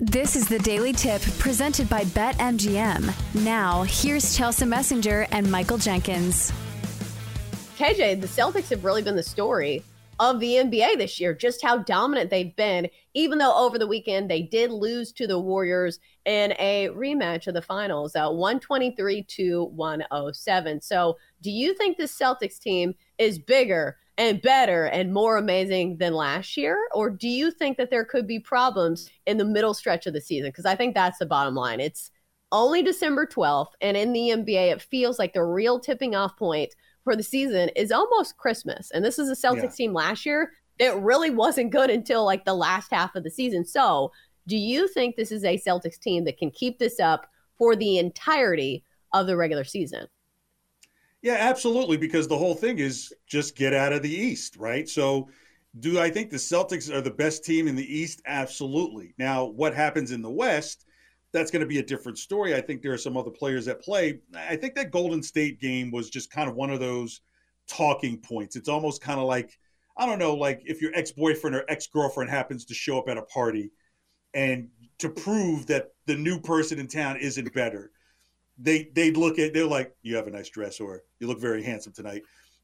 [0.00, 3.44] This is the Daily Tip presented by BetMGM.
[3.44, 6.52] Now, here's Chelsa Messinger and Michael Jenkins.
[7.78, 9.84] KJ, the Celtics have really been the story
[10.18, 14.28] of the NBA this year, just how dominant they've been, even though over the weekend
[14.28, 19.66] they did lose to the Warriors in a rematch of the finals, uh, 123 to
[19.76, 20.80] 107.
[20.80, 26.14] So, do you think the Celtics team is bigger and better and more amazing than
[26.14, 26.78] last year?
[26.94, 30.20] Or do you think that there could be problems in the middle stretch of the
[30.20, 30.50] season?
[30.50, 31.80] Because I think that's the bottom line.
[31.80, 32.10] It's
[32.52, 36.72] only December 12th, and in the NBA, it feels like the real tipping off point
[37.02, 38.90] for the season is almost Christmas.
[38.92, 39.68] And this is a Celtics yeah.
[39.70, 43.64] team last year that really wasn't good until like the last half of the season.
[43.64, 44.12] So,
[44.46, 47.98] do you think this is a Celtics team that can keep this up for the
[47.98, 50.06] entirety of the regular season?
[51.24, 51.96] Yeah, absolutely.
[51.96, 54.88] Because the whole thing is just get out of the East, right?
[54.88, 55.28] So,
[55.80, 58.22] do I think the Celtics are the best team in the East?
[58.26, 59.14] Absolutely.
[59.18, 60.86] Now, what happens in the West?
[61.34, 62.54] that's going to be a different story.
[62.54, 64.20] I think there are some other players that play.
[64.36, 67.22] I think that Golden State game was just kind of one of those
[67.66, 68.54] talking points.
[68.56, 69.58] It's almost kind of like,
[69.98, 73.08] I don't know, like if your ex boyfriend or ex girlfriend happens to show up
[73.08, 73.72] at a party
[74.32, 77.90] and to prove that the new person in town isn't better,
[78.58, 81.62] they they'd look at they're like, you have a nice dress or you look very
[81.62, 82.22] handsome tonight,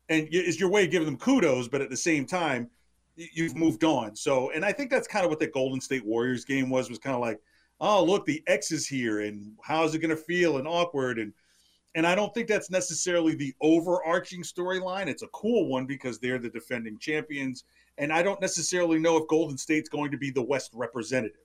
[0.09, 2.71] and it's your way of giving them kudos, but at the same time,
[3.17, 4.15] you've moved on.
[4.15, 6.99] So, and I think that's kind of what the Golden State Warriors game was was
[6.99, 7.41] kind of like,
[7.81, 11.33] oh look the X is here and how's it going to feel and awkward and
[11.97, 15.09] and I don't think that's necessarily the overarching storyline.
[15.09, 17.65] It's a cool one because they're the defending champions
[17.99, 21.41] and I don't necessarily know if Golden State's going to be the West representative.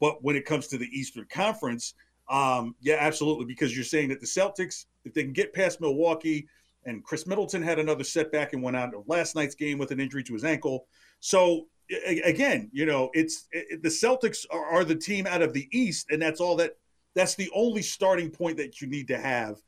[0.00, 1.94] But when it comes to the Eastern Conference,
[2.28, 6.48] um, yeah, absolutely because you're saying that the Celtics if they can get past Milwaukee
[6.86, 10.00] and Khris Middleton had another setback and went out of last night's game with an
[10.00, 10.86] injury to his ankle.
[11.20, 11.66] So
[12.06, 16.06] again, you know, it's it, the Celtics are, are, the team out of the East,
[16.10, 16.76] and that's all that.
[17.14, 19.60] That's the only starting point that you need to have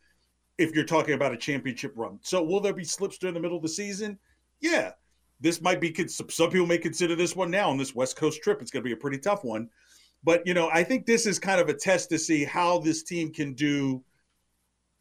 [0.58, 2.18] if you're talking about a championship run.
[2.22, 4.18] So, will there be slips during the middle of the season?
[4.60, 4.92] Yeah,
[5.40, 5.94] this might be.
[6.08, 8.62] Some people may consider this one now on this West Coast trip.
[8.62, 9.68] It's going to be a pretty tough one,
[10.24, 13.02] but you know, I think this is kind of a test to see how this
[13.02, 14.02] team can do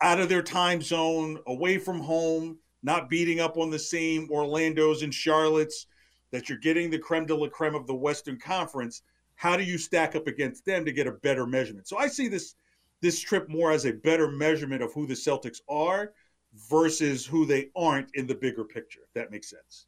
[0.01, 5.01] out of their time zone, away from home, not beating up on the same Orlando's
[5.01, 5.87] and Charlotte's
[6.31, 9.01] that you're getting the creme de la creme of the Western Conference.
[9.35, 11.87] How do you stack up against them to get a better measurement?
[11.87, 12.55] So I see this
[13.01, 16.13] this trip more as a better measurement of who the Celtics are
[16.69, 19.01] versus who they aren't in the bigger picture.
[19.05, 19.87] If that makes sense.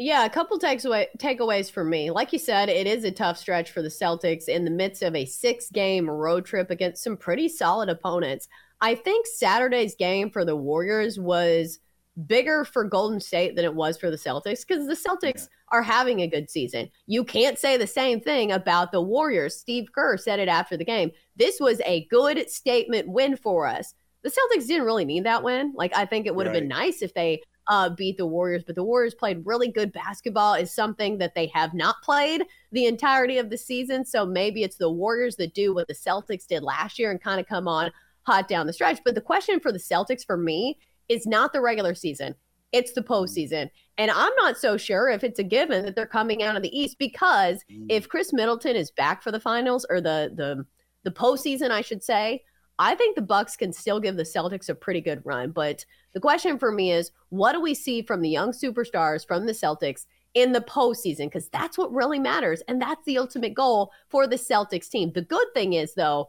[0.00, 2.12] Yeah, a couple takeaway, takeaways for me.
[2.12, 5.16] Like you said, it is a tough stretch for the Celtics in the midst of
[5.16, 8.46] a six game road trip against some pretty solid opponents.
[8.80, 11.80] I think Saturday's game for the Warriors was
[12.26, 16.20] bigger for Golden State than it was for the Celtics because the Celtics are having
[16.20, 16.88] a good season.
[17.06, 19.58] You can't say the same thing about the Warriors.
[19.58, 21.10] Steve Kerr said it after the game.
[21.34, 23.94] This was a good statement win for us.
[24.22, 25.72] The Celtics didn't really need that win.
[25.74, 26.60] Like, I think it would have right.
[26.60, 30.54] been nice if they uh, beat the Warriors, but the Warriors played really good basketball,
[30.54, 34.04] is something that they have not played the entirety of the season.
[34.04, 37.40] So maybe it's the Warriors that do what the Celtics did last year and kind
[37.40, 37.90] of come on
[38.22, 39.00] hot down the stretch.
[39.04, 42.34] But the question for the Celtics for me is not the regular season.
[42.72, 43.70] It's the postseason.
[43.96, 46.78] And I'm not so sure if it's a given that they're coming out of the
[46.78, 47.86] East because mm.
[47.88, 50.64] if Khris Middleton is back for the finals or the the
[51.04, 52.42] the postseason, I should say,
[52.78, 55.50] I think the Bucks can still give the Celtics a pretty good run.
[55.50, 59.46] But the question for me is, what do we see from the young superstars from
[59.46, 61.26] the Celtics in the postseason?
[61.26, 65.12] Because that's what really matters, and that's the ultimate goal for the Celtics team.
[65.12, 66.28] The good thing is, though,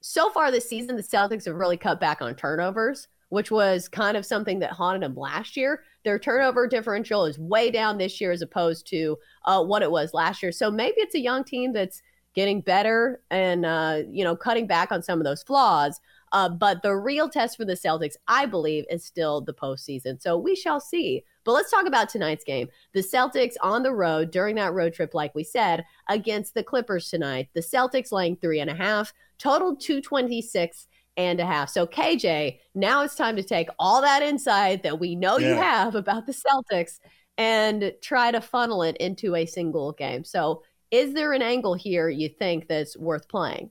[0.00, 4.16] so far this season, the Celtics have really cut back on turnovers which was kind
[4.16, 5.82] of something that haunted them last year.
[6.04, 9.16] Their turnover differential is way down this year as opposed to
[9.46, 10.52] uh, what it was last year.
[10.52, 12.02] So maybe it's a young team that's
[12.34, 16.00] getting better and uh, you know cutting back on some of those flaws.
[16.32, 20.22] Uh, but the real test for the Celtics, I believe, is still the postseason.
[20.22, 21.24] So we shall see.
[21.44, 22.68] But let's talk about tonight's game.
[22.92, 27.10] The Celtics on the road during that road trip, like we said, against the Clippers
[27.10, 27.48] tonight.
[27.54, 31.68] The Celtics laying three and a half, total 226 and a half.
[31.68, 35.48] So, KJ, now it's time to take all that insight that we know yeah.
[35.48, 37.00] you have about the Celtics
[37.38, 40.22] and try to funnel it into a single game.
[40.22, 43.70] So, is there an angle here you think that's worth playing?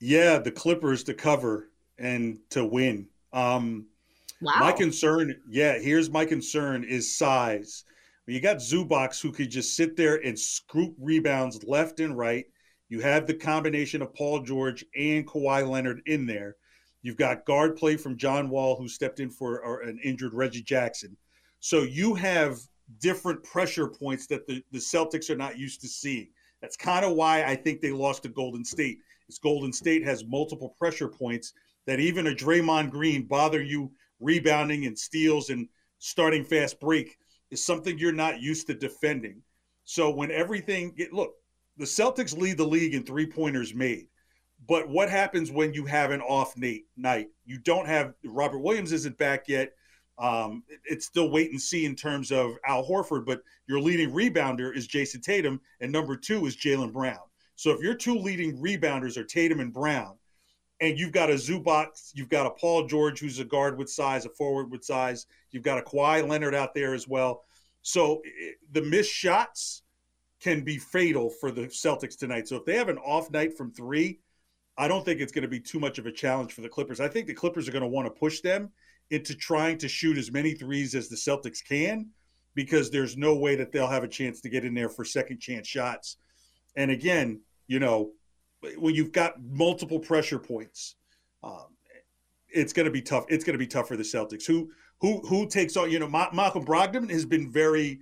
[0.00, 1.68] Yeah, the Clippers to cover
[1.98, 3.06] and to win.
[3.32, 3.86] Um,
[4.40, 4.54] wow.
[4.58, 7.84] My concern, yeah, here's my concern is size.
[8.26, 12.46] You got Zubac who could just sit there and scoop rebounds left and right.
[12.88, 16.56] You have the combination of Paul George and Kawhi Leonard in there.
[17.02, 21.16] You've got guard play from John Wall, who stepped in for an injured Reggie Jackson.
[21.60, 22.58] So you have
[23.00, 26.28] different pressure points that the, the Celtics are not used to seeing.
[26.60, 28.98] That's kind of why I think they lost to Golden State.
[29.28, 31.52] Is Golden State has multiple pressure points
[31.86, 33.90] that even a Draymond Green bother you
[34.20, 35.68] rebounding and steals and
[35.98, 37.18] starting fast break
[37.50, 39.42] is something you're not used to defending.
[39.84, 41.32] So when everything look,
[41.76, 44.06] the Celtics lead the league in three pointers made.
[44.68, 47.28] But what happens when you have an off night?
[47.44, 49.72] You don't have Robert Williams isn't back yet.
[50.22, 54.74] Um, it's still wait and see in terms of Al Horford, but your leading rebounder
[54.74, 57.18] is Jayson Tatum, and number two is Jaylen Brown.
[57.56, 60.16] So if your two leading rebounders are Tatum and Brown,
[60.80, 64.24] and you've got a Zubac, you've got a Paul George who's a guard with size,
[64.24, 67.42] a forward with size, you've got a Kawhi Leonard out there as well.
[67.82, 68.22] So
[68.70, 69.82] the missed shots
[70.40, 72.46] can be fatal for the Celtics tonight.
[72.46, 74.20] So if they have an off night from three,
[74.78, 77.00] I don't think it's going to be too much of a challenge for the Clippers.
[77.00, 78.70] I think the Clippers are going to want to push them
[79.10, 82.08] into trying to shoot as many threes as the Celtics can
[82.54, 85.40] because there's no way that they'll have a chance to get in there for second
[85.40, 86.16] chance shots.
[86.76, 88.12] And again, you know,
[88.78, 90.96] when you've got multiple pressure points,
[91.42, 91.66] um,
[92.48, 93.24] it's going to be tough.
[93.28, 94.46] It's going to be tough for the Celtics.
[94.46, 94.70] Who
[95.00, 95.90] who who takes on?
[95.90, 98.00] You know, Ma- Malcolm Brogdon has been very.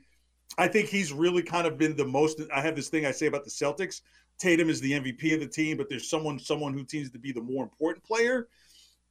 [0.59, 2.41] I think he's really kind of been the most.
[2.53, 4.01] I have this thing I say about the Celtics.
[4.39, 7.33] Tatum is the MVP of the team, but there's someone someone who seems to be
[7.33, 8.49] the more important player.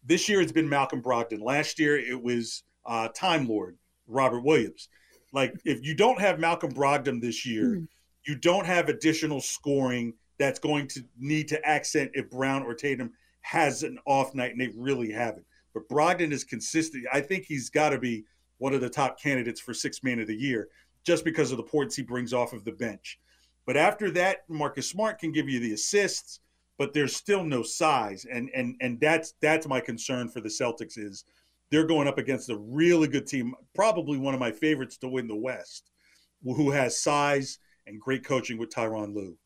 [0.04, 1.42] This year it's been Malcolm Brogdon.
[1.42, 4.90] Last year it was uh, Time Lord Robert Williams.
[5.31, 7.88] Like if you don't have Malcolm Brogdon this year, mm.
[8.25, 13.12] you don't have additional scoring that's going to need to accent if Brown or Tatum
[13.42, 15.46] has an off night, and they really haven't.
[15.74, 17.06] But Brogdon is consistent.
[17.13, 18.25] I think he's got to be
[18.57, 20.69] one of the top candidates for six man of the year
[21.06, 23.19] just because of the points he brings off of the bench.
[23.66, 26.40] But after that, Marcus Smart can give you the assists,
[26.80, 30.98] but there's still no size, and and and that's that's my concern for the Celtics
[30.98, 31.26] is
[31.70, 35.28] they're going up against a really good team, probably one of my favorites to win
[35.28, 35.92] the West,
[36.42, 39.38] who has size and great coaching with Tyronn Lue.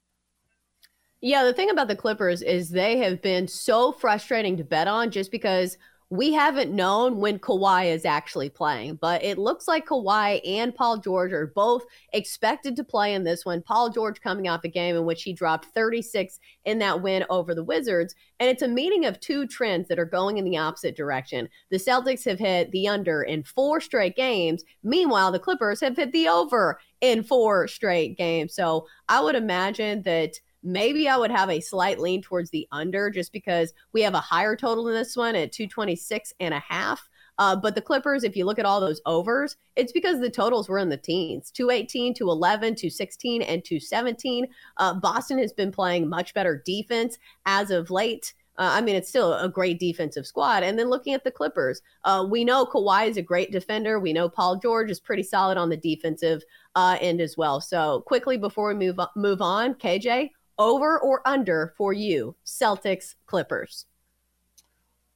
[1.22, 5.10] Yeah, the thing about the Clippers is they have been so frustrating to bet on
[5.10, 5.78] just because
[6.10, 10.98] we haven't known when Kawhi is actually playing, but it looks like Kawhi and Paul
[10.98, 11.84] George are both
[12.14, 13.62] expected to play in this one.
[13.62, 17.56] Paul George coming off a game in which he dropped 36 in that win over
[17.56, 18.14] the Wizards.
[18.40, 21.50] And it's a meeting of two trends that are going in the opposite direction.
[21.72, 24.64] The Celtics have hit the under in four straight games.
[24.84, 28.54] Meanwhile, the Clippers have hit the over in four straight games.
[28.54, 33.10] So I would imagine that Maybe I would have a slight lean towards the under
[33.10, 37.10] just because we have a higher total in this one at 226 and a half.
[37.40, 40.70] Uh, but the Clippers, if you look at all those overs, it's because the totals
[40.70, 44.48] were in the teens 218, 211, 216, and 217.
[44.78, 48.34] Uh, Boston has been playing much better defense as of late.
[48.60, 50.62] Uh, I mean, it's still a great defensive squad.
[50.62, 54.00] And then looking at the Clippers, uh, we know Kawhi is a great defender.
[54.00, 56.44] We know Paul George is pretty solid on the defensive
[56.76, 57.60] uh, end as well.
[57.62, 63.86] So quickly before we move move on, KJ, over or under for you, Celtics Clippers?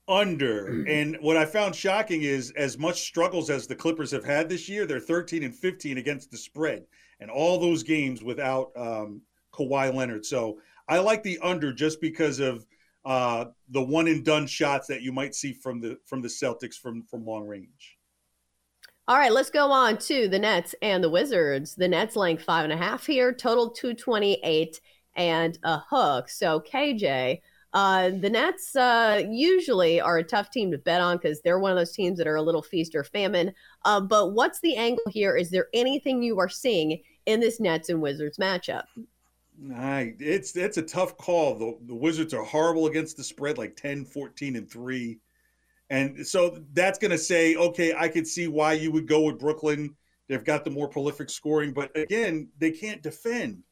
[0.08, 0.84] Under.
[0.88, 4.70] And what I found shocking is as much struggles as the Clippers have had this
[4.70, 6.86] year, they're 13 and 15 against the spread,
[7.20, 9.22] and all those games without um,
[9.54, 10.26] Kawhi Leonard.
[10.26, 12.66] So I like the under just because of
[13.06, 16.76] uh, the one and done shots that you might see from the from the Celtics
[16.76, 17.98] from from long range.
[19.10, 21.76] All right, let's go on to the Nets and the Wizards.
[21.76, 24.82] The Nets laying five and a half here, total 228
[25.18, 26.30] and a hook.
[26.30, 27.42] So KJ,
[27.74, 31.72] uh, the Nets uh, usually are a tough team to bet on because they're one
[31.72, 33.52] of those teams that are a little feast or famine.
[33.84, 35.36] Uh, but what's the angle here?
[35.36, 38.84] Is there anything you are seeing in this Nets and Wizards matchup?
[39.60, 40.16] Right.
[40.20, 41.58] It's it's a tough call.
[41.58, 45.20] The, the Wizards are horrible against the spread, like 10, 14, and 3.
[45.90, 49.40] And so that's going to say, okay, I could see why you would go with
[49.40, 49.96] Brooklyn.
[50.28, 53.64] They've got the more prolific scoring, but again, they can't defend.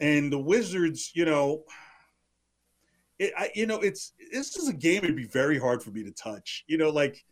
[0.00, 1.64] And the Wizards, you know,
[3.18, 6.02] it, I, you know, it's this is a game it'd be very hard for me
[6.04, 6.64] to touch.
[6.66, 7.24] You know, like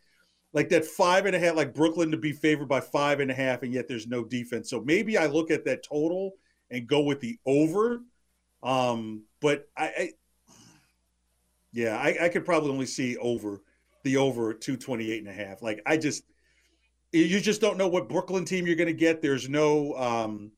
[0.52, 3.35] like that five and a half, like Brooklyn to be favored by five and a
[3.35, 4.71] half, and yet there's no defense.
[4.71, 6.33] So maybe I look at that total
[6.71, 8.02] and go with the over.
[8.62, 10.11] Um, but I, I
[11.73, 13.61] yeah, I, I could probably only see over
[14.04, 15.61] the over 228 and a half.
[15.61, 16.23] Like I just
[17.12, 19.23] you just don't know what Brooklyn team you're going to get.
[19.23, 20.52] There's no um,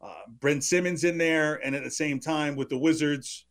[0.00, 3.46] uh, Brent Simmons in there, and at the same time with the Wizards,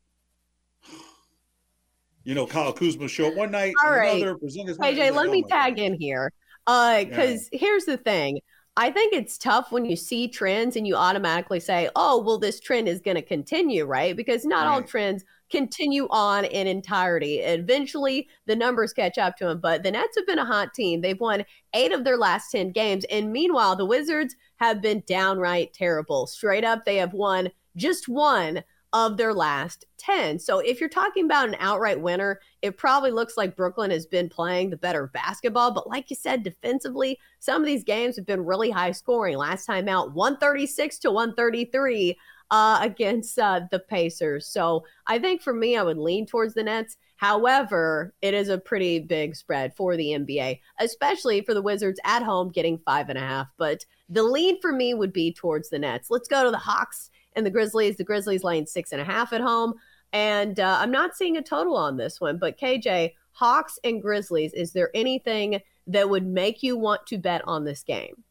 [2.24, 3.74] you know, Kyle Kuzma show up one night.
[3.84, 6.32] All right, another, AJ, like, let oh me tag in here,
[6.66, 7.60] because uh, yeah.
[7.60, 8.40] here's the thing.
[8.78, 12.60] I think it's tough when you see trends and you automatically say, "Oh, well, this
[12.60, 14.16] trend is going to continue," right?
[14.16, 14.74] Because not right.
[14.74, 17.40] all trends continue on in entirety.
[17.40, 19.60] Eventually, the numbers catch up to them.
[19.60, 21.02] But the Nets have been a hot team.
[21.02, 23.06] They've won eight of their last 10 games.
[23.06, 26.28] And meanwhile, the Wizards have been downright terrible.
[26.28, 30.40] Straight up, they have won just one of their last 10.
[30.40, 34.30] So if you're talking about an outright winner, it probably looks like Brooklyn has been
[34.30, 35.72] playing the better basketball.
[35.72, 39.36] But like you said, defensively, some of these games have been really high scoring.
[39.36, 42.18] Last time out, 136 to 133
[42.52, 44.48] uh, against uh, the Pacers.
[44.48, 46.96] So I think for me, I would lean towards the Nets.
[47.16, 52.24] However, it is a pretty big spread for the NBA, especially for the Wizards at
[52.24, 53.48] home getting five and a half.
[53.58, 56.10] But the lead for me would be towards the Nets.
[56.10, 57.96] Let's go to the Hawks and the Grizzlies.
[57.96, 59.76] The Grizzlies laying six and a half at home.
[60.12, 64.54] And uh, I'm not seeing a total on this one, but KJ, Hawks and Grizzlies,
[64.54, 68.24] is there anything that would make you want to bet on this game?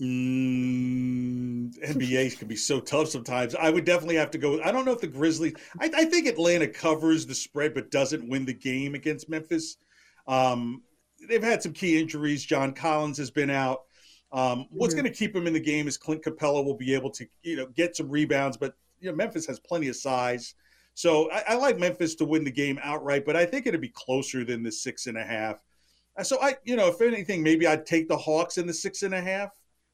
[0.00, 3.54] Mm, NBA can be so tough sometimes.
[3.54, 4.62] I would definitely have to go.
[4.62, 5.54] I don't know if the Grizzlies.
[5.78, 9.76] I, I think Atlanta covers the spread, but doesn't win the game against Memphis.
[10.26, 10.82] Um,
[11.28, 12.44] they've had some key injuries.
[12.44, 13.82] John Collins has been out.
[14.32, 15.02] Um, what's mm-hmm.
[15.02, 17.56] going to keep him in the game is Clint Capela will be able to, you
[17.56, 20.54] know, get some rebounds, but you know Memphis has plenty of size,
[20.94, 23.26] so I, I like Memphis to win the game outright.
[23.26, 25.60] But I think it'd be closer than the six and a half.
[26.22, 29.14] So I, you know, if anything, maybe I'd take the Hawks in the six and
[29.14, 29.50] a half,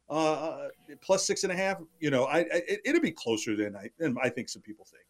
[0.09, 0.69] uh, uh
[1.01, 1.79] plus six and a half.
[2.01, 4.85] You know, I, I it, it'd be closer than I than I think some people
[4.85, 5.05] think.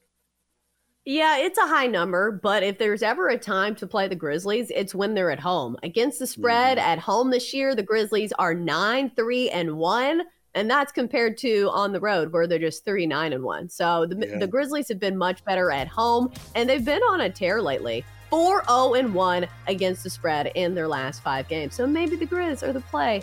[1.08, 4.72] Yeah, it's a high number, but if there's ever a time to play the Grizzlies,
[4.74, 5.76] it's when they're at home.
[5.84, 6.88] Against the spread mm-hmm.
[6.88, 10.22] at home this year, the Grizzlies are 9 3 and 1,
[10.56, 13.68] and that's compared to on the road where they're just 3 9 and 1.
[13.68, 14.38] So the, yeah.
[14.38, 18.04] the Grizzlies have been much better at home, and they've been on a tear lately.
[18.30, 21.76] 4 0 and 1 against the spread in their last five games.
[21.76, 23.22] So maybe the Grizz are the play.